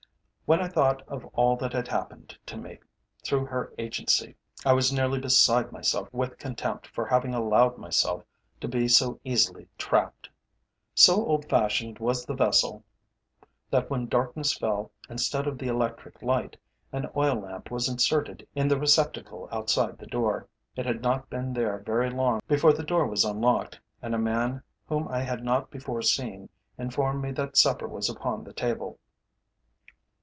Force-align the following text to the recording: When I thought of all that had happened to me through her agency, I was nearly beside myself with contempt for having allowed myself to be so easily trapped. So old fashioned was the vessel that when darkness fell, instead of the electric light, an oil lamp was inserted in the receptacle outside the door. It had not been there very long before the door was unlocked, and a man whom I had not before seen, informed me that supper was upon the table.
When 0.51 0.61
I 0.61 0.67
thought 0.67 1.01
of 1.07 1.23
all 1.27 1.55
that 1.55 1.71
had 1.71 1.87
happened 1.87 2.37
to 2.47 2.57
me 2.57 2.79
through 3.23 3.45
her 3.45 3.73
agency, 3.77 4.35
I 4.65 4.73
was 4.73 4.91
nearly 4.91 5.17
beside 5.17 5.71
myself 5.71 6.09
with 6.11 6.37
contempt 6.37 6.87
for 6.87 7.05
having 7.05 7.33
allowed 7.33 7.77
myself 7.77 8.25
to 8.59 8.67
be 8.67 8.89
so 8.89 9.17
easily 9.23 9.69
trapped. 9.77 10.27
So 10.93 11.25
old 11.25 11.47
fashioned 11.49 11.99
was 11.99 12.25
the 12.25 12.33
vessel 12.33 12.83
that 13.69 13.89
when 13.89 14.07
darkness 14.07 14.51
fell, 14.57 14.91
instead 15.09 15.47
of 15.47 15.57
the 15.57 15.67
electric 15.69 16.21
light, 16.21 16.57
an 16.91 17.07
oil 17.15 17.35
lamp 17.39 17.71
was 17.71 17.87
inserted 17.87 18.45
in 18.53 18.67
the 18.67 18.77
receptacle 18.77 19.47
outside 19.53 19.97
the 19.99 20.05
door. 20.07 20.49
It 20.75 20.85
had 20.85 21.01
not 21.01 21.29
been 21.29 21.53
there 21.53 21.77
very 21.79 22.09
long 22.09 22.41
before 22.49 22.73
the 22.73 22.83
door 22.83 23.07
was 23.07 23.23
unlocked, 23.23 23.79
and 24.01 24.13
a 24.13 24.17
man 24.19 24.63
whom 24.85 25.07
I 25.07 25.21
had 25.21 25.45
not 25.45 25.71
before 25.71 26.01
seen, 26.01 26.49
informed 26.77 27.21
me 27.21 27.31
that 27.31 27.55
supper 27.55 27.87
was 27.87 28.09
upon 28.09 28.43
the 28.43 28.51
table. 28.51 28.99